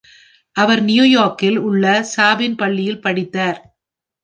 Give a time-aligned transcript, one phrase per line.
[0.55, 3.61] அவர் New யார்க்கில் உள்ள Chapin பள்ளியில் படித்தார்.